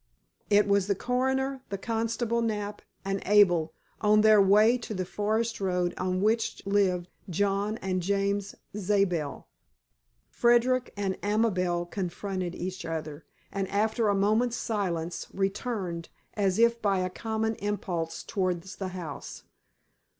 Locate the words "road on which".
5.61-6.65